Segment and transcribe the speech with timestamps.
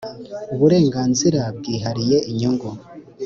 [0.53, 2.69] uburenganzira bwihariye inyungu.